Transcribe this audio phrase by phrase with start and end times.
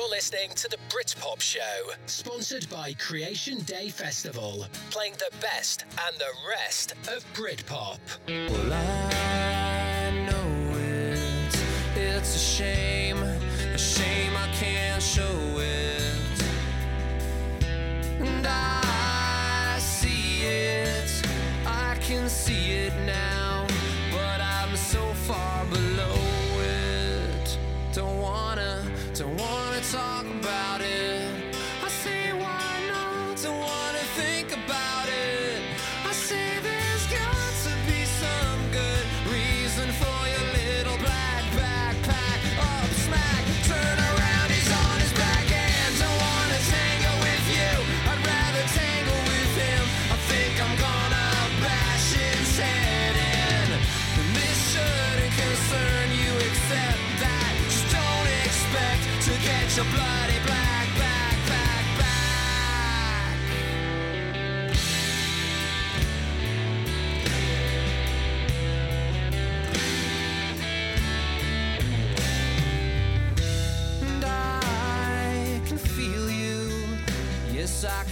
[0.00, 6.16] You're listening to the Britpop Show, sponsored by Creation Day Festival, playing the best and
[6.16, 7.98] the rest of Britpop.
[8.26, 11.54] Well, I know it.
[11.96, 15.49] It's a shame, a shame I can't show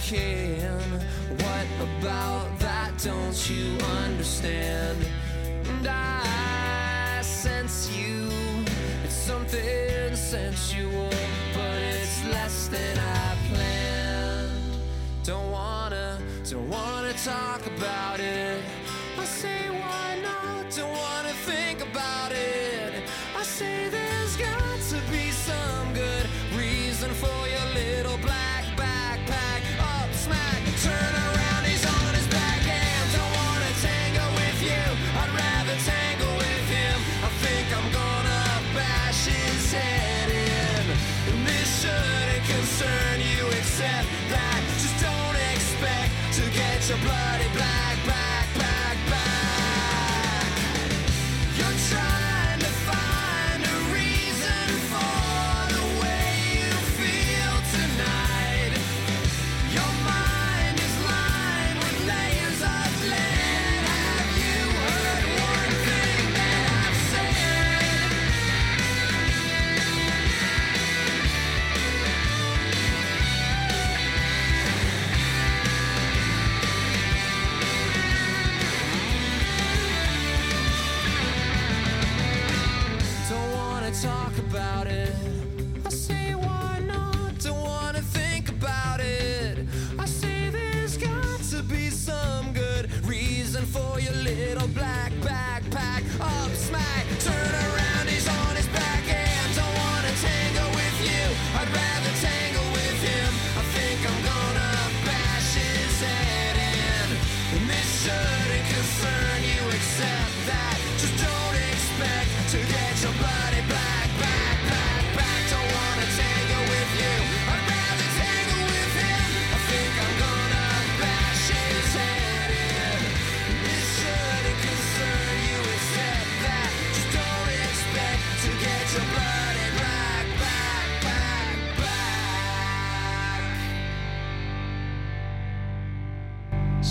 [0.09, 0.81] can.
[1.29, 2.91] What about that?
[3.03, 4.97] Don't you understand?
[5.67, 8.27] And I sense you.
[9.03, 11.11] It's something sensual,
[11.53, 14.81] but it's less than I planned.
[15.23, 16.17] Don't wanna,
[16.49, 17.98] don't wanna talk about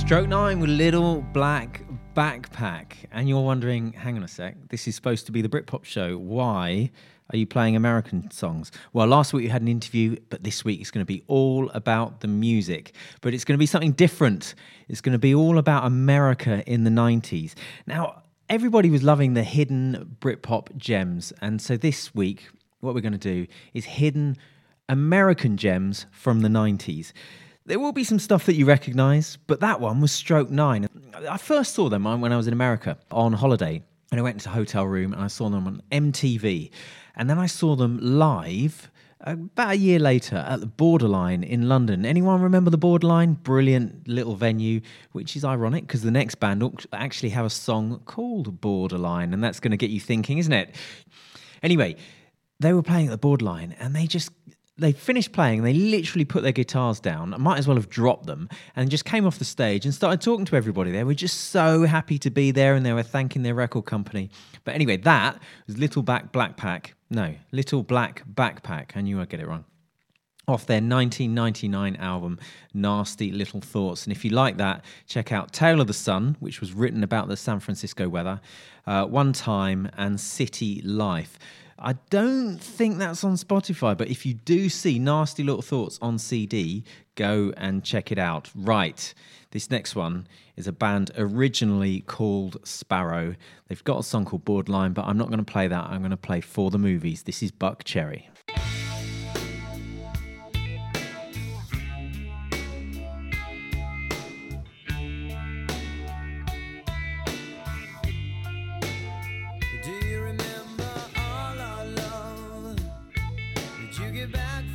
[0.08, 1.82] Stroke nine with little black
[2.16, 5.84] backpack, and you're wondering, hang on a sec, this is supposed to be the Britpop
[5.84, 6.16] show.
[6.16, 6.90] Why
[7.30, 8.72] are you playing American songs?
[8.94, 11.68] Well, last week we had an interview, but this week it's going to be all
[11.74, 12.94] about the music.
[13.20, 14.54] But it's going to be something different.
[14.88, 17.52] It's going to be all about America in the 90s.
[17.86, 22.48] Now, everybody was loving the hidden Britpop gems, and so this week,
[22.80, 24.38] what we're going to do is hidden
[24.88, 27.12] American gems from the 90s.
[27.68, 30.88] There will be some stuff that you recognize, but that one was Stroke 9.
[31.28, 34.48] I first saw them when I was in America on holiday, and I went into
[34.48, 36.70] a hotel room and I saw them on MTV.
[37.16, 38.90] And then I saw them live
[39.20, 42.06] about a year later at the Borderline in London.
[42.06, 43.34] Anyone remember the Borderline?
[43.34, 44.80] Brilliant little venue,
[45.12, 49.60] which is ironic because the next band actually have a song called Borderline, and that's
[49.60, 50.74] going to get you thinking, isn't it?
[51.62, 51.96] Anyway,
[52.60, 54.32] they were playing at the Borderline and they just
[54.78, 57.34] they finished playing and they literally put their guitars down.
[57.34, 60.20] I might as well have dropped them and just came off the stage and started
[60.20, 60.92] talking to everybody.
[60.92, 64.30] They were just so happy to be there and they were thanking their record company.
[64.64, 66.92] But anyway, that was Little Black Backpack.
[67.10, 68.96] No, Little Black Backpack.
[68.96, 69.64] I knew I'd get it wrong.
[70.46, 72.38] Off their 1999 album,
[72.72, 74.04] Nasty Little Thoughts.
[74.04, 77.28] And if you like that, check out Tale of the Sun, which was written about
[77.28, 78.40] the San Francisco weather,
[78.86, 81.38] uh, One Time, and City Life.
[81.80, 86.18] I don't think that's on Spotify, but if you do see Nasty Little Thoughts on
[86.18, 86.82] CD,
[87.14, 88.50] go and check it out.
[88.54, 89.14] Right,
[89.52, 90.26] this next one
[90.56, 93.36] is a band originally called Sparrow.
[93.68, 95.84] They've got a song called Borderline, but I'm not going to play that.
[95.84, 97.22] I'm going to play For the Movies.
[97.22, 98.24] This is Buckcherry.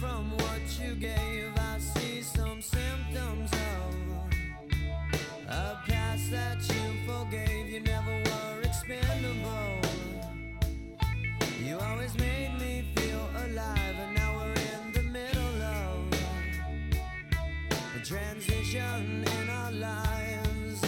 [0.04, 3.92] from what you gave, I see some symptoms of
[5.48, 7.70] a past that you forgave.
[7.70, 9.80] You never were expendable.
[11.66, 15.98] You always made me feel alive, and now we're in the middle of
[17.98, 20.80] a transition in our lives.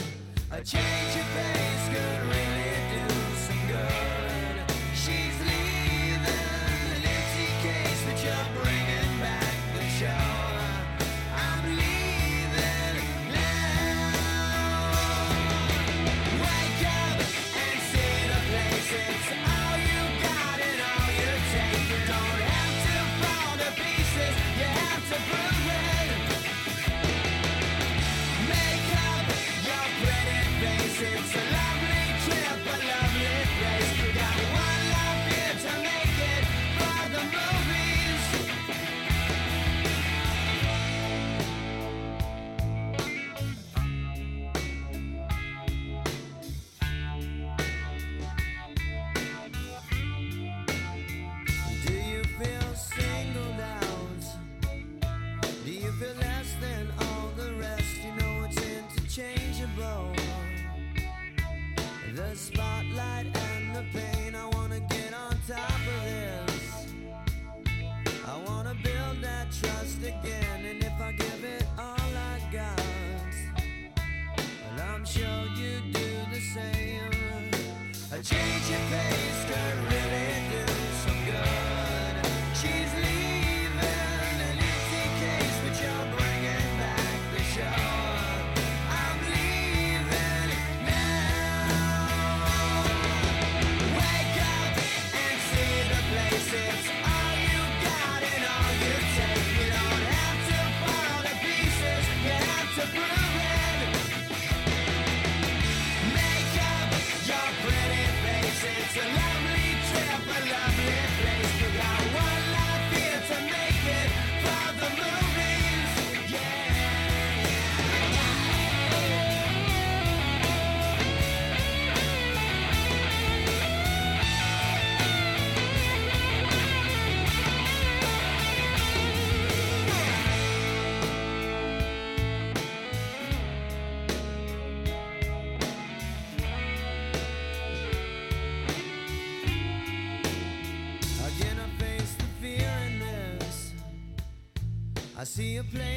[0.51, 2.34] A change of pace could.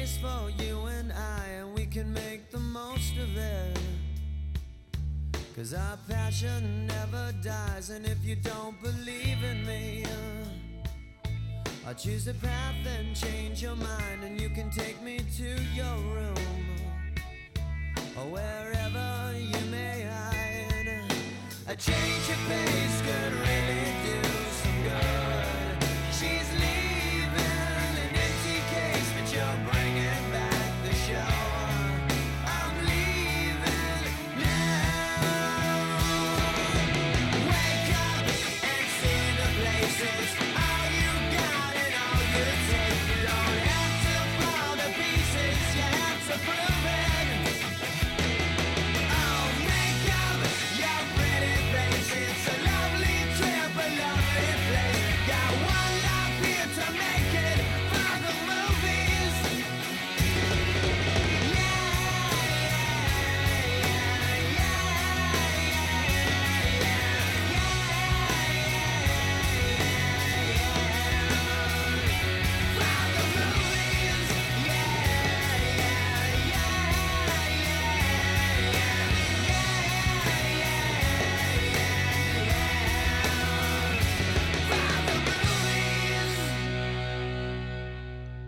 [0.09, 3.79] place for you and I, and we can make the most of it.
[5.55, 10.05] Cause our passion never dies, and if you don't believe in me,
[11.85, 15.95] I'll choose a path and change your mind, and you can take me to your
[16.15, 16.35] room
[18.17, 21.03] or wherever you may hide.
[21.67, 22.78] I change your pain.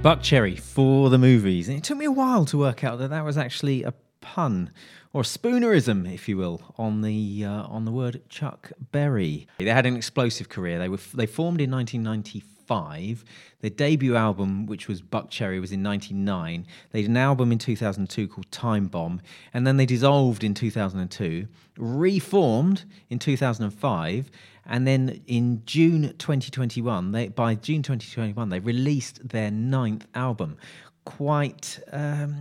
[0.02, 1.70] Buckcherry for the movies.
[1.70, 4.72] And it took me a while to work out that that was actually a pun
[5.14, 9.46] or spoonerism, if you will, on the uh, on the word Chuck Berry.
[9.60, 10.80] They had an explosive career.
[10.80, 13.24] They were f- they formed in 1995.
[13.60, 16.66] Their debut album, which was Buckcherry, was in 99.
[16.92, 19.22] They did an album in 2002 called Time Bomb,
[19.54, 24.32] and then they dissolved in 2002, reformed in 2005,
[24.66, 30.58] and then in June 2021, they by June 2021 they released their ninth album.
[31.06, 32.36] Quite, um,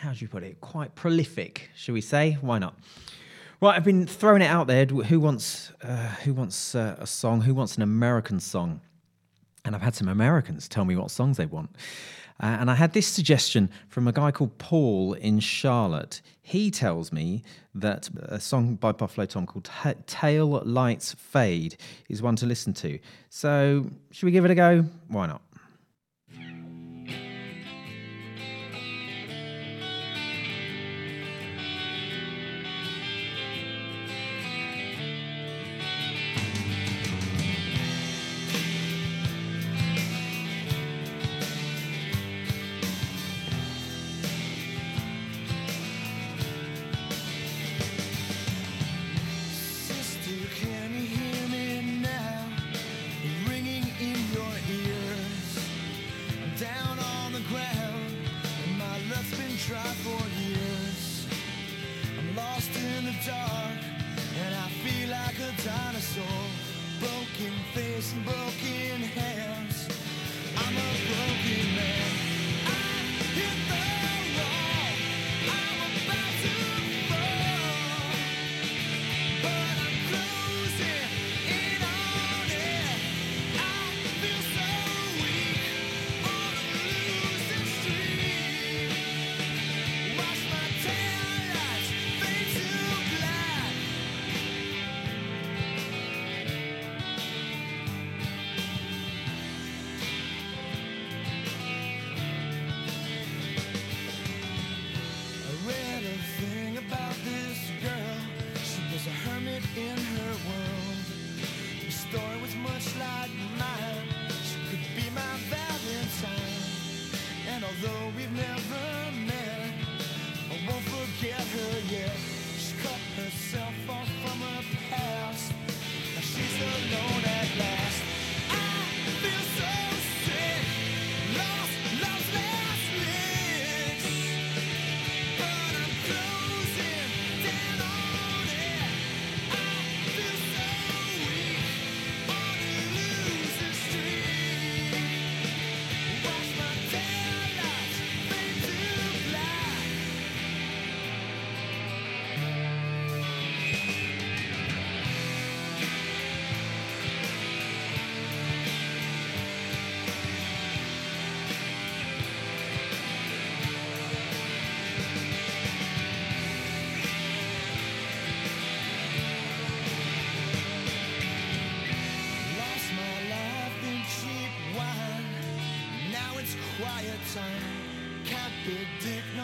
[0.00, 0.60] how do you put it?
[0.60, 2.38] Quite prolific, should we say?
[2.40, 2.74] Why not?
[3.60, 4.86] Right, I've been throwing it out there.
[4.86, 7.40] Who wants, uh, who wants uh, a song?
[7.40, 8.80] Who wants an American song?
[9.64, 11.70] And I've had some Americans tell me what songs they want.
[12.40, 16.20] Uh, and I had this suggestion from a guy called Paul in Charlotte.
[16.40, 17.42] He tells me
[17.74, 19.68] that a song by Buffalo Tom called
[20.06, 21.76] Tail Lights Fade
[22.08, 22.98] is one to listen to.
[23.28, 24.84] So, should we give it a go?
[25.08, 25.42] Why not?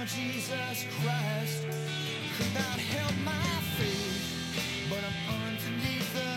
[0.06, 1.66] Jesus Christ.
[2.36, 6.33] Could not help my faith, but I'm underneath the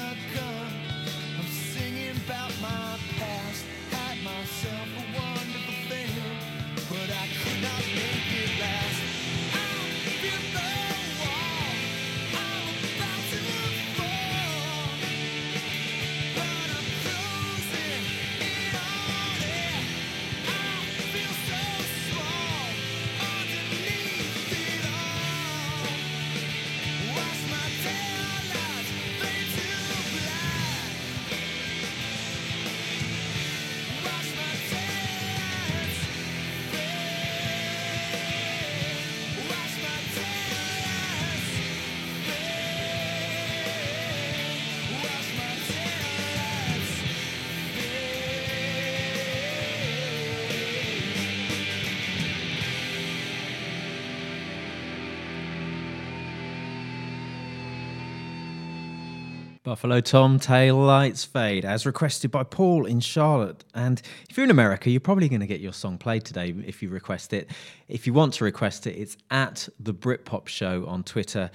[59.67, 63.65] Buffalo Tom, Tail Lights Fade, as requested by Paul in Charlotte.
[63.75, 66.81] And if you're in America, you're probably going to get your song played today if
[66.81, 67.51] you request it.
[67.89, 71.51] If you want to request it, it's at the Britpop Show on Twitter.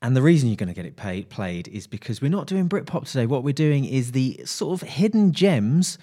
[0.00, 2.68] And the reason you're going to get it paid, played is because we're not doing
[2.68, 3.26] Britpop today.
[3.26, 5.98] What we're doing is the sort of hidden gems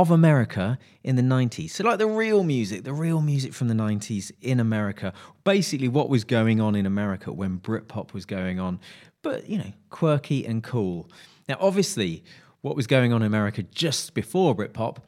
[0.00, 1.70] of America in the 90s.
[1.70, 5.12] So, like the real music, the real music from the 90s in America.
[5.42, 8.78] Basically, what was going on in America when Britpop was going on,
[9.22, 11.10] but, you know, quirky and cool.
[11.48, 12.22] Now, obviously,
[12.60, 14.98] what was going on in America just before Britpop,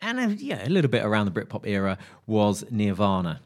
[0.00, 1.96] and uh, yeah, a little bit around the Britpop era,
[2.26, 3.40] was Nirvana.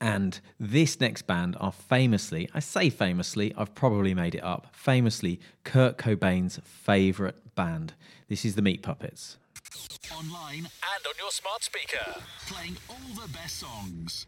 [0.00, 5.40] And this next band are famously, I say famously, I've probably made it up, famously
[5.64, 7.94] Kurt Cobain's favourite band.
[8.28, 9.38] This is the Meat Puppets.
[10.16, 12.22] Online and on your smart speaker.
[12.46, 14.26] Playing all the best songs.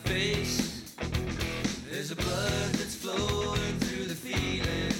[0.00, 0.94] Face,
[1.90, 4.94] there's a blood that's flowing through the feeling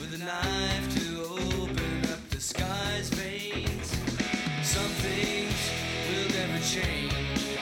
[0.00, 3.88] with a knife to open up the sky's veins.
[4.62, 5.58] Some things
[6.08, 7.58] will never change.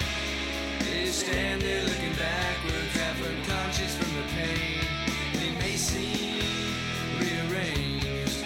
[0.80, 4.80] They stand there looking backwards, half unconscious from the pain.
[5.34, 6.42] They may seem
[7.20, 8.44] rearranged.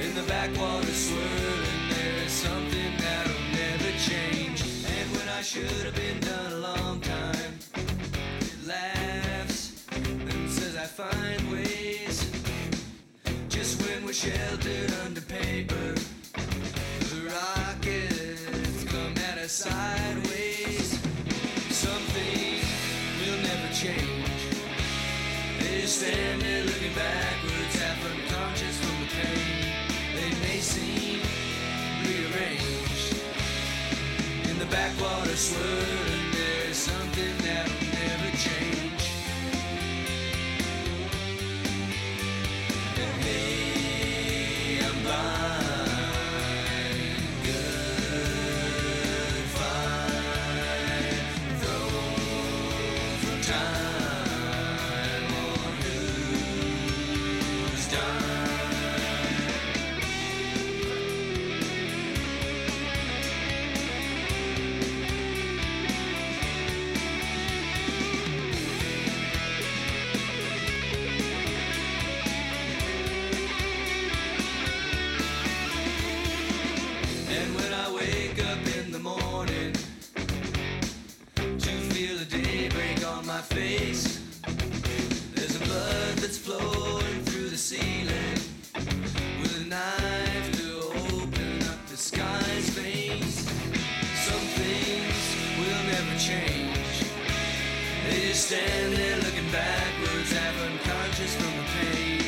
[0.00, 4.62] In the backwater swirling, there is something that'll never change.
[4.62, 6.20] And when I should have been
[14.20, 15.94] sheltered under paper,
[17.08, 20.90] the rockets come at us sideways.
[21.70, 22.60] Something
[23.18, 24.28] will never change.
[25.60, 29.72] They stand there looking backwards, half unconscious from the pain.
[30.14, 31.20] They may seem
[32.04, 33.22] rearranged.
[34.50, 37.79] In the backwater swirling, there is something that'll
[98.50, 102.18] stand there looking backwards, half unconscious from the pain.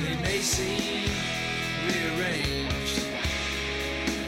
[0.00, 1.04] They may seem
[1.84, 3.04] rearranged.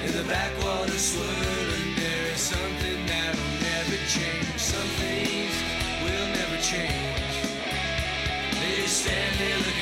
[0.05, 4.61] In the backwater swirling, there is something that'll never change.
[4.61, 5.57] Some things
[6.05, 7.33] will never change.
[8.61, 9.78] They stand there looking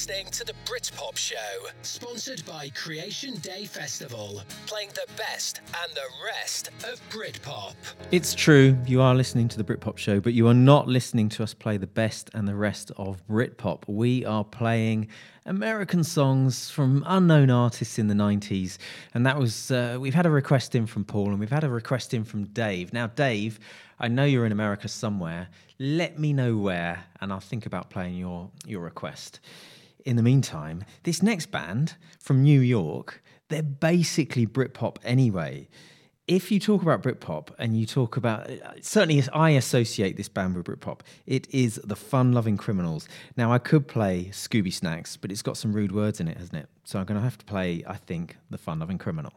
[0.00, 1.36] listening to the Britpop Show,
[1.82, 7.74] sponsored by Creation Day Festival, playing the best and the rest of Britpop.
[8.10, 11.42] It's true, you are listening to the Britpop show, but you are not listening to
[11.42, 13.82] us play the best and the rest of Britpop.
[13.88, 15.08] We are playing
[15.44, 18.78] American songs from unknown artists in the 90s.
[19.12, 21.68] And that was, uh, we've had a request in from Paul and we've had a
[21.68, 22.94] request in from Dave.
[22.94, 23.60] Now, Dave,
[23.98, 25.48] I know you're in America somewhere.
[25.78, 29.40] Let me know where, and I'll think about playing your, your request
[30.04, 35.68] in the meantime, this next band from New York, they're basically Britpop anyway.
[36.26, 38.48] If you talk about Britpop and you talk about,
[38.82, 43.08] certainly I associate this band with Britpop, it is the fun loving criminals.
[43.36, 46.62] Now, I could play Scooby Snacks, but it's got some rude words in it, hasn't
[46.62, 46.68] it?
[46.84, 49.32] So I'm going to have to play, I think, the fun loving criminal.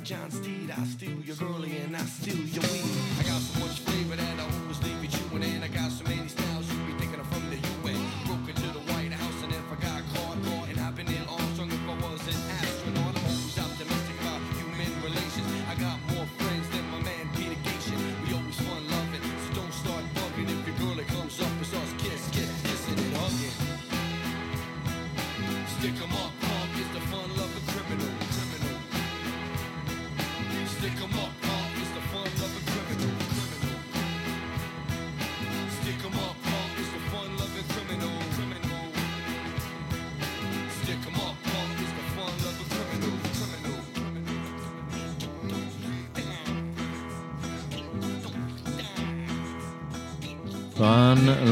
[0.00, 0.70] like John Steed.
[0.70, 3.00] I steal your girlie and I steal your weed.
[3.18, 5.79] I got so much flavor that I always leave you chewing, and I got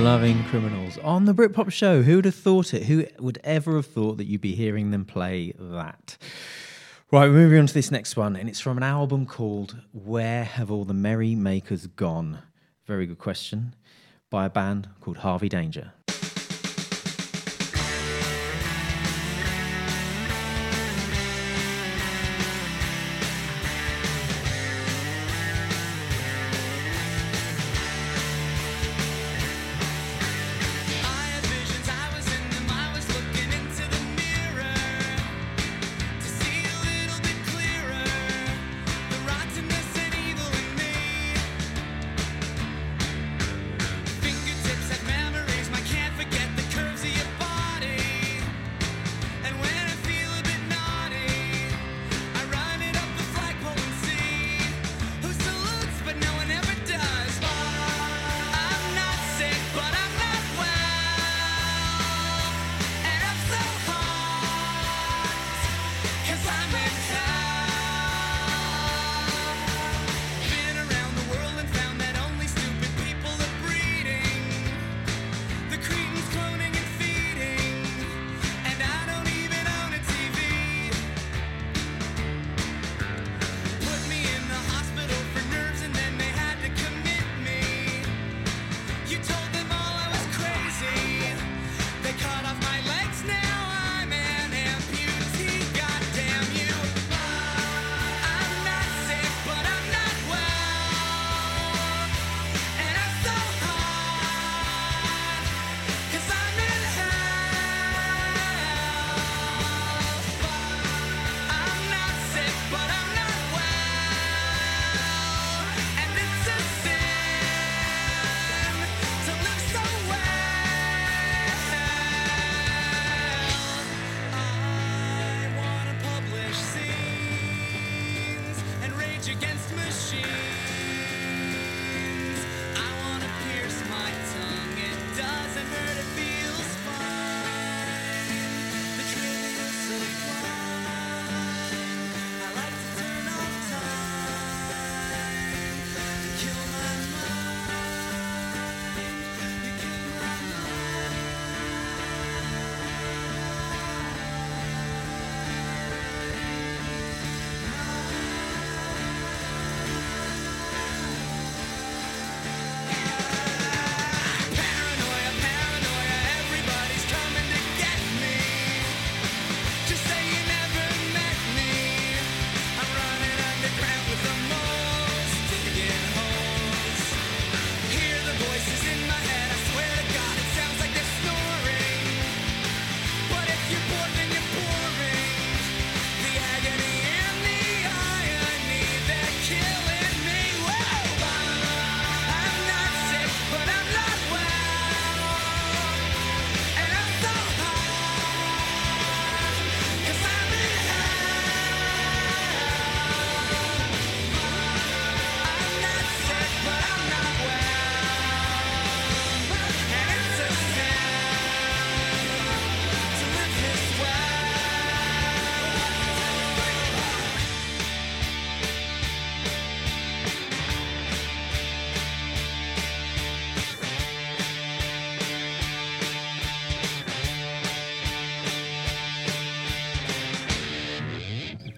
[0.09, 2.01] loving criminals on the Britpop show.
[2.01, 2.85] Who would have thought it?
[2.85, 6.16] Who would ever have thought that you'd be hearing them play that?
[7.12, 10.44] Right, we're moving on to this next one, and it's from an album called Where
[10.44, 12.38] Have All the Merrymakers Gone?
[12.87, 13.75] Very good question
[14.31, 15.92] by a band called Harvey Danger.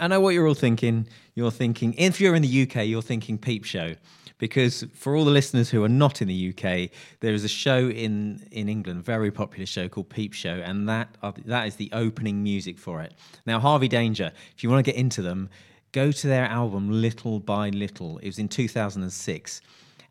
[0.08, 1.06] Know what you're all thinking.
[1.34, 3.94] You're thinking, if you're in the UK, you're thinking Peep Show.
[4.38, 7.90] Because for all the listeners who are not in the UK, there is a show
[7.90, 11.90] in, in England, very popular show called Peep Show, and that are, that is the
[11.92, 13.12] opening music for it.
[13.44, 15.50] Now, Harvey Danger, if you want to get into them,
[15.92, 18.16] go to their album Little by Little.
[18.18, 19.60] It was in 2006.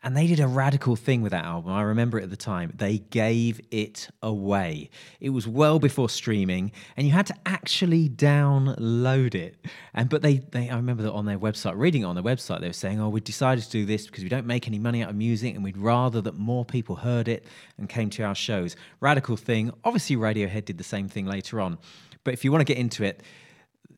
[0.02, 1.74] And they did a radical thing with that album.
[1.74, 2.72] I remember it at the time.
[2.76, 4.90] They gave it away.
[5.20, 9.58] It was well before streaming, and you had to actually download it.
[9.94, 12.62] And but they, they I remember that on their website, reading it on their website,
[12.62, 15.04] they were saying, "Oh, we decided to do this because we don't make any money
[15.04, 17.46] out of music, and we'd rather that more people heard it
[17.78, 19.72] and came to our shows." Radical thing.
[19.84, 21.78] Obviously, Radiohead did the same thing later on.
[22.24, 23.22] But if you want to get into it,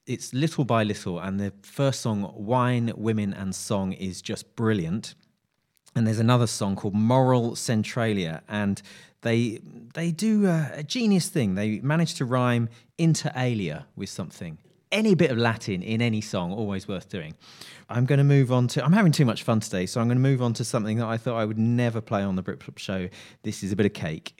[0.08, 5.14] it's little by little, and the first song, "Wine, Women, and Song," is just brilliant
[5.96, 8.82] and there's another song called Moral Centralia, and
[9.22, 9.60] they
[9.94, 11.56] they do a, a genius thing.
[11.56, 14.58] They manage to rhyme inter alia with something.
[14.92, 17.36] Any bit of Latin in any song, always worth doing.
[17.90, 18.84] I'm going to move on to.
[18.84, 21.08] I'm having too much fun today, so I'm going to move on to something that
[21.08, 23.08] I thought I would never play on the Britpop show.
[23.44, 24.36] This is a bit of Cake.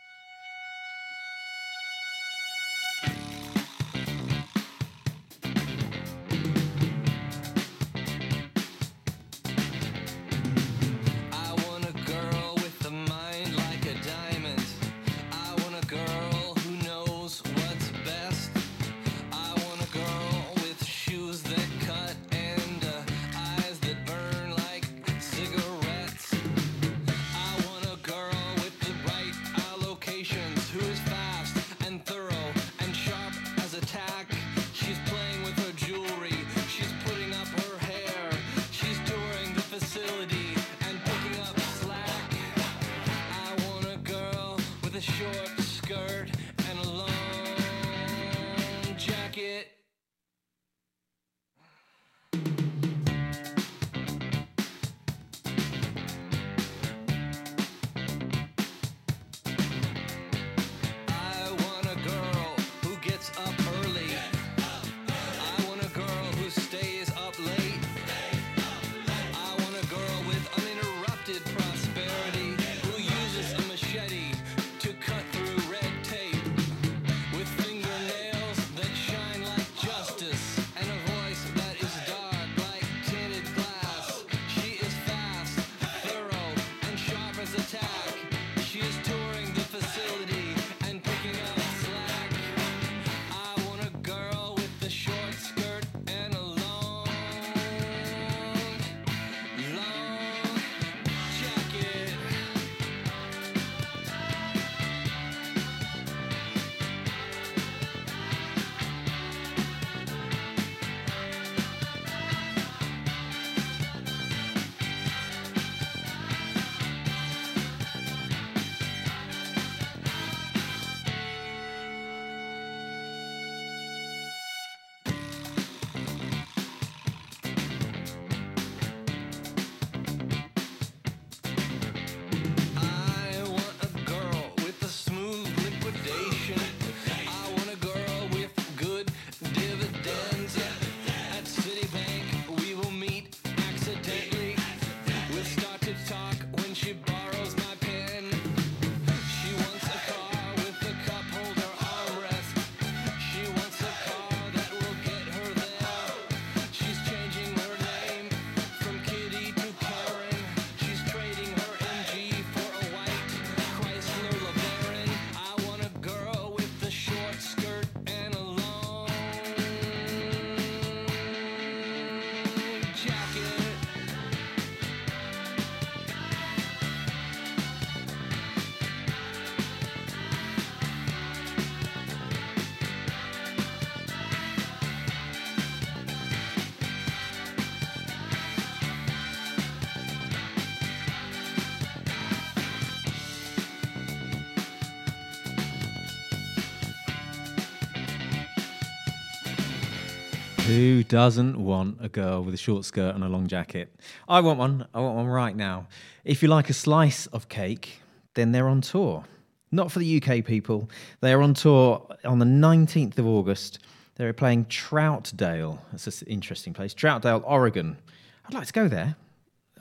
[200.68, 203.94] Who doesn't want a girl with a short skirt and a long jacket?
[204.30, 204.88] I want one.
[204.94, 205.88] I want one right now.
[206.24, 208.00] If you like a slice of cake,
[208.36, 209.26] then they're on tour.
[209.72, 210.90] Not for the UK people.
[211.20, 213.80] They are on tour on the 19th of August.
[214.16, 215.80] They're playing Troutdale.
[215.92, 216.94] That's an interesting place.
[216.94, 217.98] Troutdale, Oregon.
[218.46, 219.16] I'd like to go there.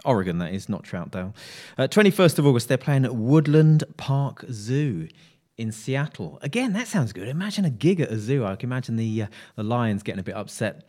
[0.04, 1.34] Oregon, that is, not Troutdale.
[1.76, 5.08] Uh, 21st of August, they're playing at Woodland Park Zoo
[5.56, 6.38] in Seattle.
[6.42, 7.28] Again, that sounds good.
[7.28, 8.44] Imagine a gig at a zoo.
[8.44, 10.86] I can imagine the uh, the lions getting a bit upset.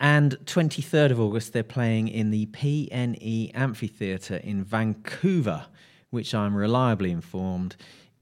[0.00, 5.66] And 23rd of August, they're playing in the PNE Amphitheatre in Vancouver,
[6.10, 7.74] which I'm reliably informed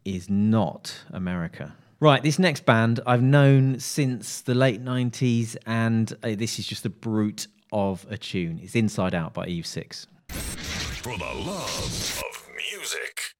[0.04, 1.74] is not America.
[1.98, 6.84] Right, this next band I've known since the late 90s, and uh, this is just
[6.84, 8.60] a brute of a tune.
[8.62, 10.06] It's Inside Out by Eve Six.
[10.28, 13.34] For the love of music.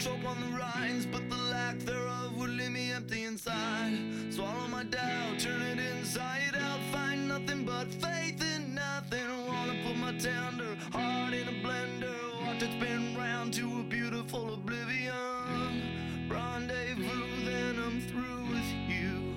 [0.00, 3.98] Choke on the rinds, but the lack thereof would leave me empty inside.
[4.30, 9.28] Swallow my doubt, turn it inside out, find nothing but faith in nothing.
[9.46, 14.54] Wanna put my tender heart in a blender, watch it spin round to a beautiful
[14.54, 15.82] oblivion.
[16.30, 19.34] Rendezvous, then I'm through with you.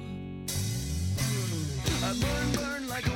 [2.08, 3.13] I burn, burn like a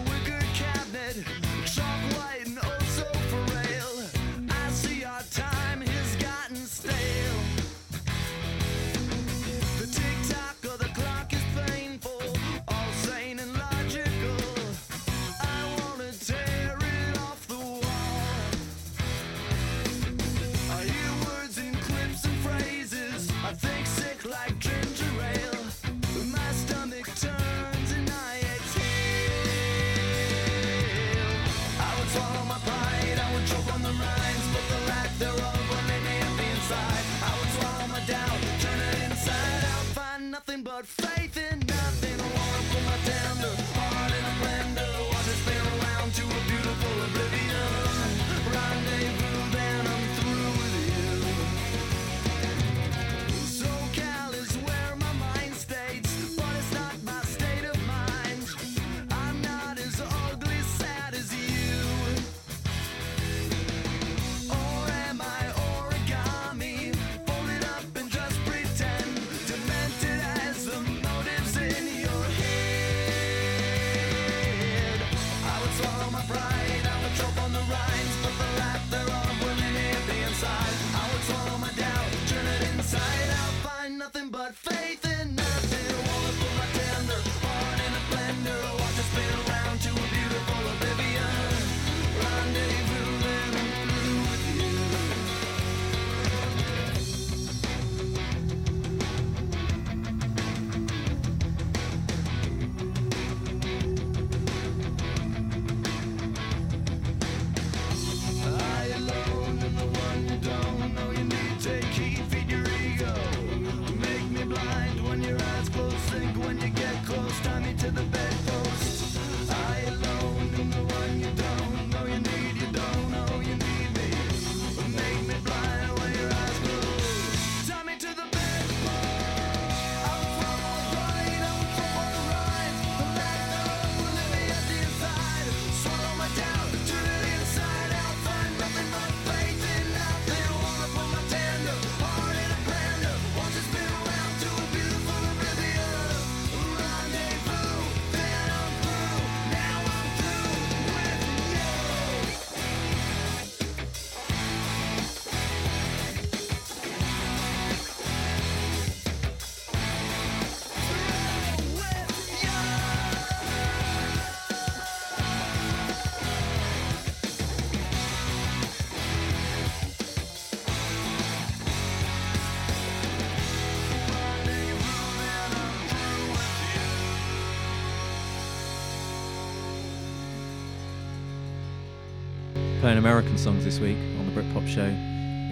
[182.88, 184.86] Playing American songs this week on the Britpop show.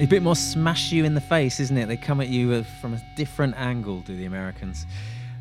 [0.02, 1.88] A bit more smash you in the face, isn't it?
[1.88, 4.86] They come at you from a different angle, do the Americans.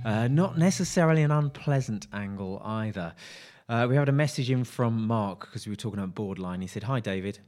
[0.05, 3.15] Uh, not necessarily an unpleasant angle either.
[3.69, 6.63] Uh, we had a message in from Mark because we were talking about Borderline.
[6.63, 7.39] He said, Hi, David.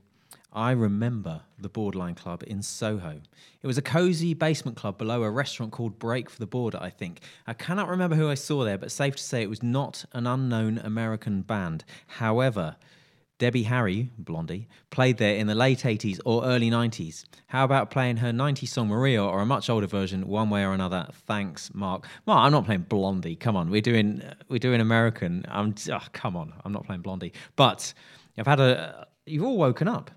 [0.53, 3.21] I remember the Borderline Club in Soho.
[3.63, 6.91] It was a cozy basement club below a restaurant called Break for the Border, I
[6.91, 7.19] think.
[7.49, 10.29] I cannot remember who I saw there, but safe to say it was not an
[10.29, 11.85] unknown American band.
[12.07, 12.77] However,
[13.39, 17.25] Debbie Harry, Blondie, played there in the late 80s or early 90s.
[17.49, 20.73] How about playing her 90s song Maria or a much older version, one way or
[20.73, 21.09] another?
[21.27, 22.07] Thanks, Mark.
[22.27, 23.37] Mark, I'm not playing Blondie.
[23.37, 25.45] Come on, we're doing we're doing American.
[25.49, 27.35] I'm oh, come on, I'm not playing Blondie.
[27.57, 27.93] But
[28.39, 30.11] I've had a you've all woken up.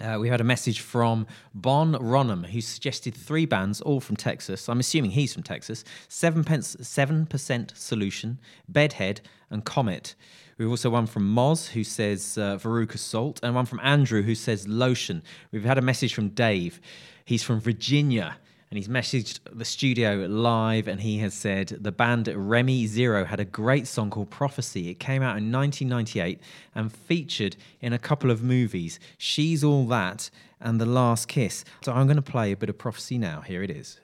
[0.00, 4.68] Uh, we had a message from Bon Ronham, who suggested three bands, all from Texas.
[4.68, 5.84] I'm assuming he's from Texas.
[6.08, 9.20] Seven pence, seven percent Solution, Bedhead,
[9.50, 10.14] and Comet.
[10.56, 14.34] We've also one from Moz, who says uh, Veruca Salt, and one from Andrew, who
[14.36, 15.22] says Lotion.
[15.50, 16.80] We've had a message from Dave.
[17.24, 18.36] He's from Virginia,
[18.70, 23.40] and he's messaged the studio live, and he has said the band Remy Zero had
[23.40, 24.90] a great song called Prophecy.
[24.90, 26.40] It came out in 1998
[26.74, 30.30] and featured in a couple of movies, She's All That
[30.60, 31.64] and The Last Kiss.
[31.82, 33.40] So I'm going to play a bit of Prophecy now.
[33.40, 33.98] Here it is.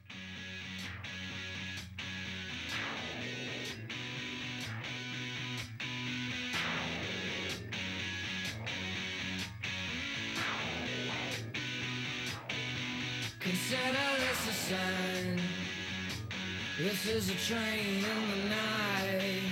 [17.10, 19.42] Is a train in the night.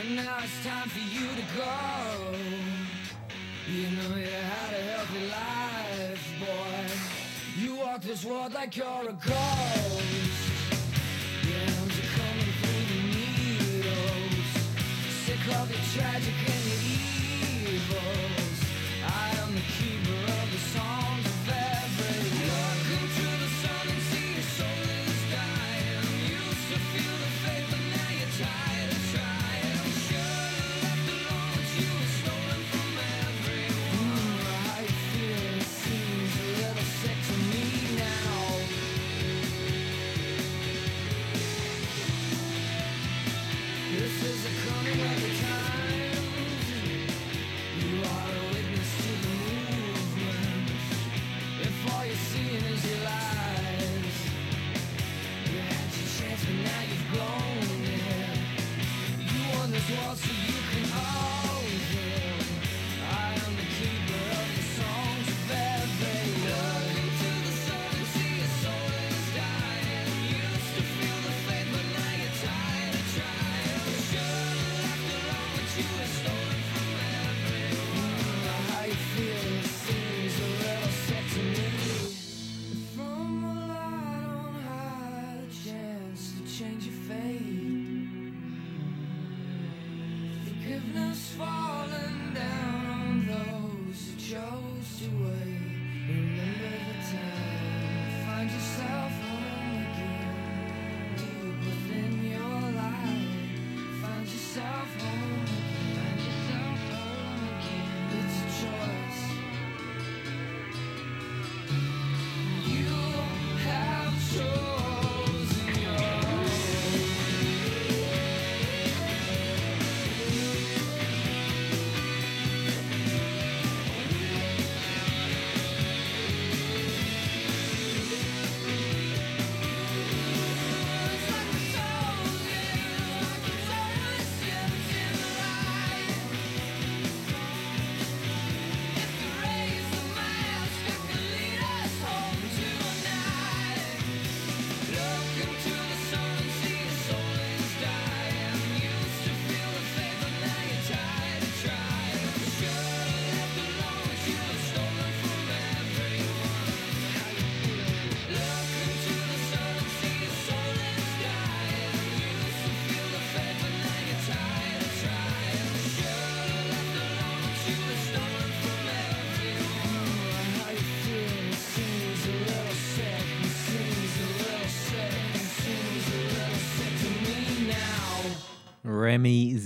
[0.00, 2.38] And now it's time for you to go.
[3.68, 7.62] You know you had a healthy life, boy.
[7.62, 10.40] You walk this world like you're a ghost.
[11.44, 14.48] Your hands are coming through the needles.
[15.24, 16.78] Sick of the tragic and the
[17.68, 18.39] evils.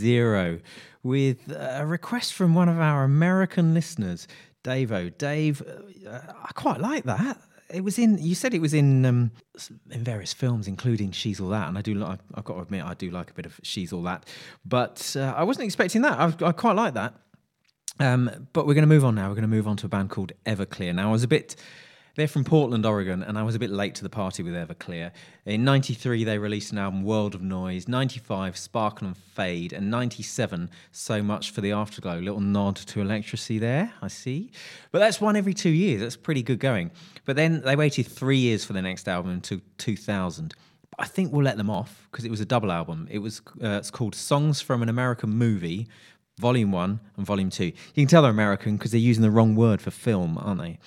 [0.05, 0.61] Zero
[1.03, 4.29] with a request from one of our American listeners,
[4.63, 5.17] Davo.
[5.17, 5.63] Dave,
[6.07, 7.41] uh, I quite like that.
[7.71, 8.19] It was in.
[8.19, 9.31] You said it was in um,
[9.91, 12.05] in various films, including She's All That, and I do.
[12.05, 14.27] I've got to admit, I do like a bit of She's All That,
[14.67, 16.19] but uh, I wasn't expecting that.
[16.21, 17.15] I, I quite like that.
[17.99, 19.29] Um, but we're going to move on now.
[19.29, 20.95] We're going to move on to a band called Everclear.
[20.95, 21.57] Now, I was a bit.
[22.17, 25.11] They're from Portland, Oregon, and I was a bit late to the party with Everclear.
[25.47, 27.89] In 93, they released an album, World of Noise.
[27.89, 29.73] 95, Sparkle and Fade.
[29.73, 32.21] And 97, So Much for the Afterglow.
[32.21, 34.53] Little nod to electricity there, I see.
[34.93, 36.03] But that's one every two years.
[36.03, 36.93] That's pretty good going.
[37.25, 40.55] But then they waited three years for the next album until 2000.
[40.91, 43.09] But I think we'll let them off because it was a double album.
[43.11, 45.89] It was uh, it's called Songs from an American Movie,
[46.39, 47.65] Volume 1 and Volume 2.
[47.65, 50.79] You can tell they're American because they're using the wrong word for film, aren't they?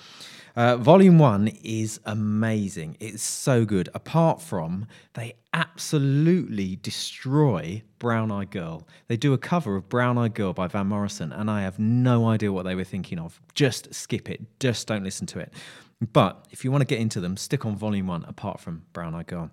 [0.56, 2.96] Uh, volume one is amazing.
[3.00, 3.88] It's so good.
[3.94, 8.86] Apart from they absolutely destroy Brown Eyed Girl.
[9.08, 12.26] They do a cover of Brown Eyed Girl by Van Morrison, and I have no
[12.26, 13.40] idea what they were thinking of.
[13.54, 14.40] Just skip it.
[14.60, 15.52] Just don't listen to it.
[16.12, 19.14] But if you want to get into them, stick on volume one, apart from Brown
[19.14, 19.50] Eyed Girl.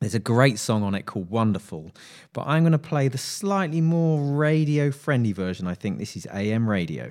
[0.00, 1.90] There's a great song on it called Wonderful,
[2.34, 5.66] but I'm going to play the slightly more radio friendly version.
[5.66, 7.10] I think this is AM radio.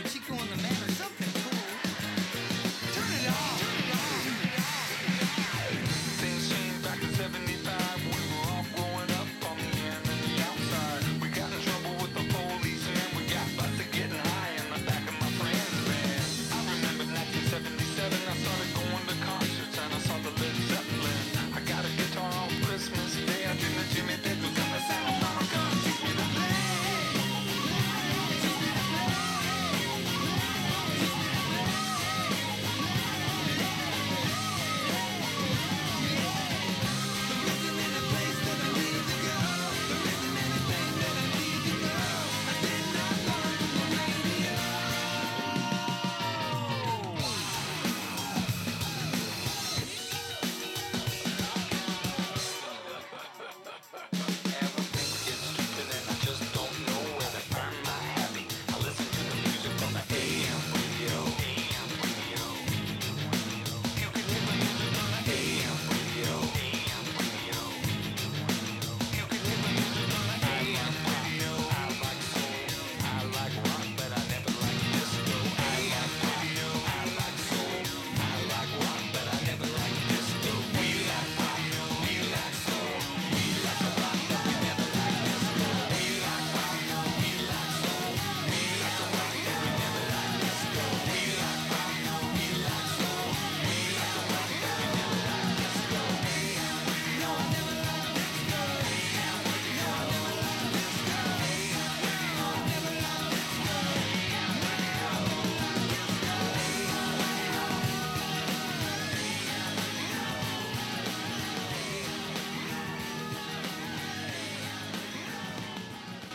[0.00, 0.41] Chico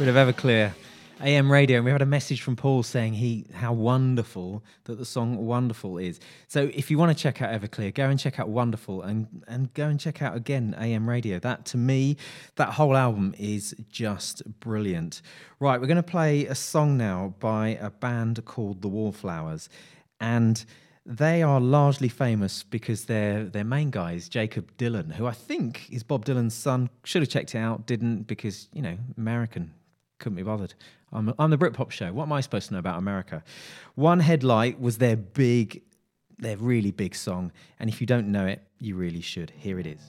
[0.08, 0.72] Bit of Everclear,
[1.20, 5.04] AM radio, and we had a message from Paul saying he how wonderful that the
[5.04, 6.22] song "Wonderful" is.
[6.48, 9.74] So if you want to check out Everclear, go and check out "Wonderful" and and
[9.74, 11.40] go and check out again AM radio.
[11.40, 12.16] That to me,
[12.56, 15.22] that whole album is just brilliant.
[15.60, 19.68] Right, we're going to play a song now by a band called the Wallflowers,
[20.22, 20.64] and
[21.06, 25.92] they are largely famous because their their main guy is Jakob Dylan, who I think
[25.92, 26.90] is Bob Dylan's son.
[27.04, 29.74] Should have checked it out, didn't because you know American
[30.20, 30.74] couldn't be bothered.
[31.12, 32.12] I'm, I'm the Britpop show.
[32.12, 33.44] What am I supposed to know about America?
[33.96, 35.82] One Headlight was their big,
[36.38, 39.52] their really big song, and if you don't know it, you really should.
[39.52, 40.02] Here it is.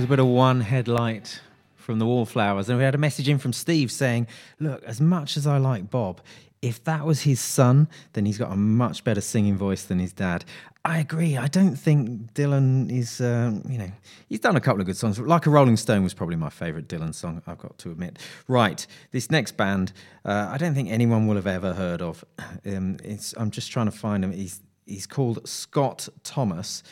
[0.00, 1.42] Was a bit of one headlight
[1.76, 4.26] from the Wallflowers, and we had a message in from Steve saying,
[4.58, 6.22] "Look, as much as I like Bob,
[6.62, 10.14] if that was his son, then he's got a much better singing voice than his
[10.14, 10.46] dad."
[10.86, 11.36] I agree.
[11.36, 13.92] I don't think Dylan is, um, you know,
[14.30, 15.18] he's done a couple of good songs.
[15.18, 18.18] Like a Rolling Stone was probably my favourite Dylan song, I've got to admit.
[18.48, 19.92] Right, this next band,
[20.24, 22.24] uh, I don't think anyone will have ever heard of.
[22.64, 24.32] Um, it's, I'm just trying to find him.
[24.32, 26.82] He's, he's called Scott Thomas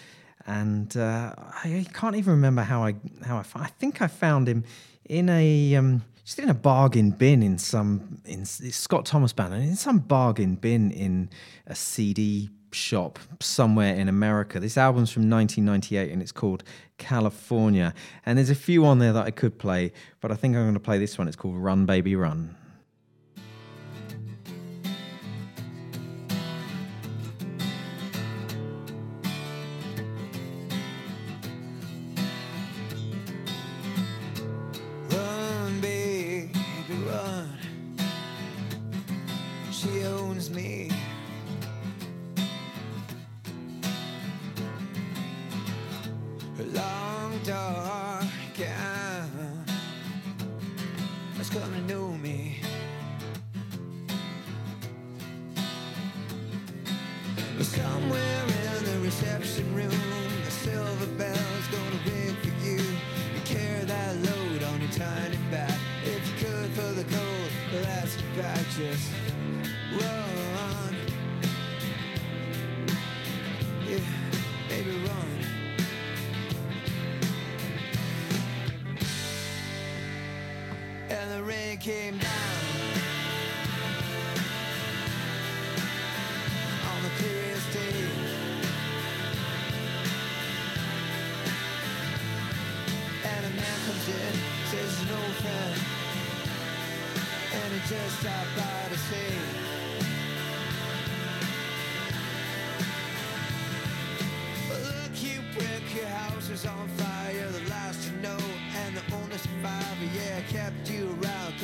[0.49, 2.95] and uh, I can't even remember how I
[3.25, 4.65] how I, I think I found him
[5.05, 9.63] in a um, just in a bargain bin in some in Scott Thomas band and
[9.63, 11.29] in some bargain bin in
[11.67, 14.59] a CD shop somewhere in America.
[14.59, 16.65] This album's from 1998 and it's called
[16.97, 17.95] California.
[18.25, 20.75] And there's a few on there that I could play, but I think I'm going
[20.75, 21.29] to play this one.
[21.29, 22.17] It's called Run Baby.
[22.17, 22.57] Run,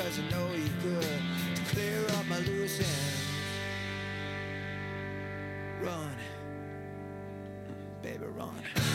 [0.05, 1.03] cause I know you could.
[1.57, 3.23] To clear up my loose ends.
[5.81, 6.15] Run,
[8.03, 8.94] baby, run.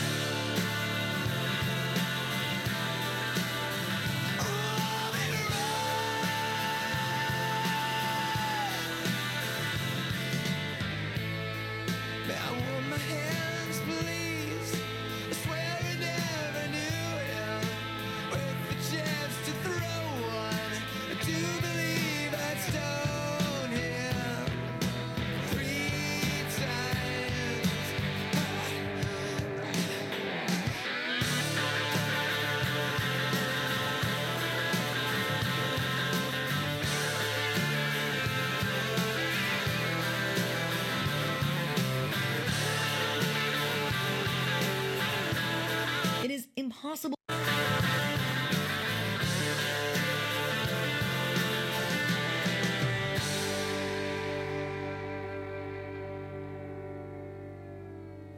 [46.70, 47.16] Impossible.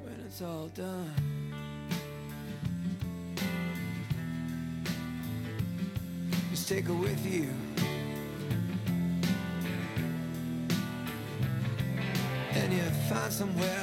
[0.02, 1.12] when it's all done.
[6.50, 7.50] Just take her with you.
[12.54, 13.81] And you find somewhere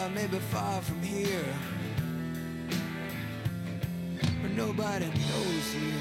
[5.08, 5.94] knows you.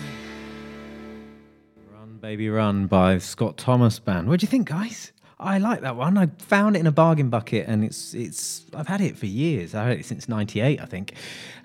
[1.92, 4.28] Run Baby Run by Scott Thomas Band.
[4.28, 5.12] What do you think, guys?
[5.40, 6.18] I like that one.
[6.18, 8.66] I found it in a bargain bucket, and it's it's.
[8.74, 9.74] I've had it for years.
[9.74, 11.14] I had it since '98, I think,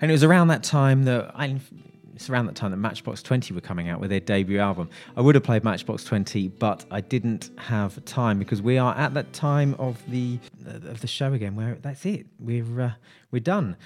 [0.00, 1.60] and it was around that time that I.
[2.14, 4.88] It's around that time that Matchbox 20 were coming out with their debut album.
[5.16, 9.14] I would have played Matchbox 20, but I didn't have time because we are at
[9.14, 12.26] that time of the of the show again where that's it.
[12.38, 12.92] We're uh,
[13.32, 13.76] we're done.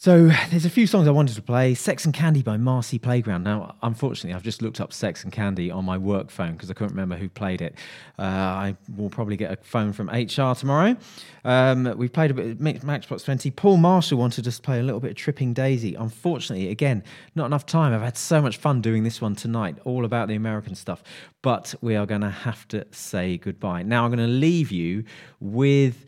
[0.00, 1.74] So there's a few songs I wanted to play.
[1.74, 3.42] Sex and Candy by Marcy Playground.
[3.42, 6.74] Now, unfortunately, I've just looked up Sex and Candy on my work phone because I
[6.74, 7.74] couldn't remember who played it.
[8.16, 10.96] Uh, I will probably get a phone from HR tomorrow.
[11.44, 13.50] Um, we played a bit of Matchbox 20.
[13.50, 15.96] Paul Marshall wanted us to play a little bit of Tripping Daisy.
[15.96, 17.02] Unfortunately, again,
[17.34, 17.92] not enough time.
[17.92, 21.02] I've had so much fun doing this one tonight, all about the American stuff.
[21.42, 23.82] But we are going to have to say goodbye.
[23.82, 25.02] Now, I'm going to leave you
[25.40, 26.06] with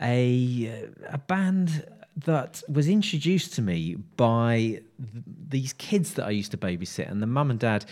[0.00, 1.84] a, a band
[2.16, 4.82] that was introduced to me by th-
[5.48, 7.84] these kids that I used to babysit, and the mum and dad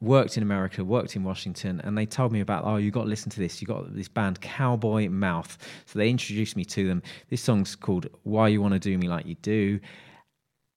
[0.00, 3.08] worked in America, worked in Washington, and they told me about, oh, you got to
[3.08, 3.60] listen to this.
[3.60, 5.58] You got this band, Cowboy Mouth.
[5.86, 7.02] So they introduced me to them.
[7.30, 9.80] This song's called "Why You Want to Do Me Like You Do."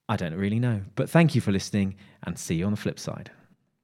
[0.09, 0.81] I don't really know.
[0.95, 3.31] But thank you for listening and see you on the flip side.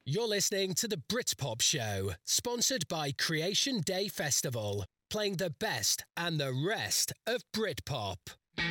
[0.06, 6.40] You're listening to the Britpop Show, sponsored by Creation Day Festival, playing the best and
[6.40, 8.18] the rest of Britpop.
[8.58, 8.66] Why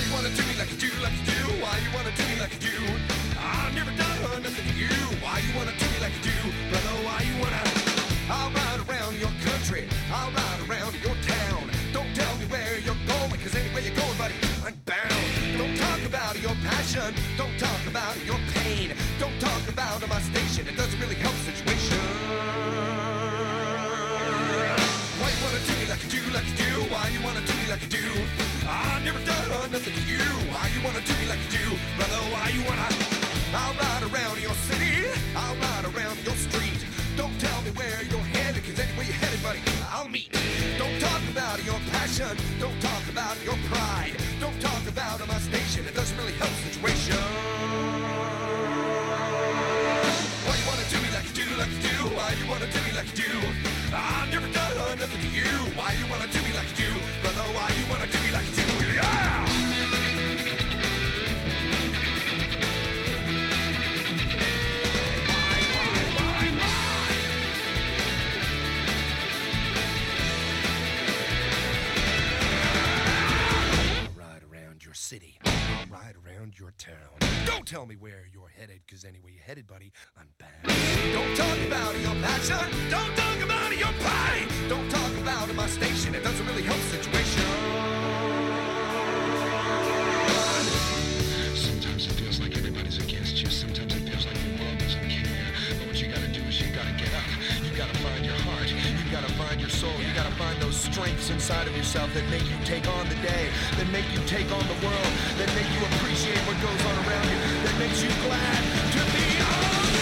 [0.00, 1.32] you wanna do me like you do, like you do?
[1.62, 2.68] Why you wanna do me like you do?
[3.40, 4.88] I've never done nothing to you.
[5.22, 6.52] Why you wanna do me like you do?
[6.70, 7.67] Brother, why you wanna?
[16.08, 17.12] About your passion.
[17.36, 18.92] Don't talk about your pain.
[19.20, 20.66] Don't talk about my station.
[20.66, 22.00] It doesn't really help situation.
[25.20, 26.72] Why you wanna do me like you do, like you do?
[26.88, 28.08] Why you wanna do me like you do?
[28.66, 30.24] I've never done nothing to you.
[30.48, 31.66] Why you wanna do me like you do?
[32.00, 32.88] Brother, why you wanna?
[33.52, 35.12] I'll ride around your city.
[35.36, 36.80] I'll ride around your street.
[37.20, 39.60] Don't tell me where you're headed, cause anywhere you're headed, buddy,
[39.92, 40.32] I'll meet.
[40.78, 42.47] Don't talk about your passion.
[77.78, 80.66] Tell me where you're headed, cause anywhere you're headed, buddy, I'm bound.
[81.12, 82.90] Don't talk about your passion.
[82.90, 84.48] Don't talk about your pride.
[84.68, 86.12] Don't talk about my station.
[86.12, 87.17] It doesn't really help situation.
[99.88, 100.00] soul.
[100.04, 103.48] You gotta find those strengths inside of yourself that make you take on the day,
[103.76, 107.26] that make you take on the world, that make you appreciate what goes on around
[107.32, 108.60] you, that makes you glad
[108.94, 109.96] to be alive.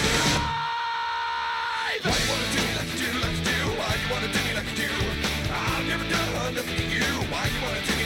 [2.03, 3.57] What you wanna do, let's do, let's do.
[3.79, 4.89] Why you wanna do, let's do.
[5.51, 7.07] I've never done nothing to you.
[7.31, 7.96] Why you wanna do?